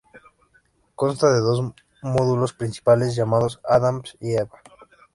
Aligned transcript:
Consta 0.95 1.31
de 1.31 1.41
dos 1.41 1.73
módulos 2.01 2.53
principales 2.53 3.15
llamados 3.15 3.61
Adam 3.63 4.01
y 4.19 4.31
Eve. 4.33 4.49